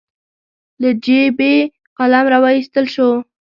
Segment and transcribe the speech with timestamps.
[0.81, 1.53] له جېبې
[1.97, 3.09] قلم راواييستل شو.